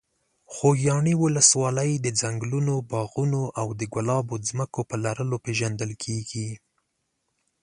[0.53, 6.49] خوږیاڼي ولسوالۍ د ځنګلونو، باغونو او د ګلابو ځمکو په لرلو پېژندل کېږي.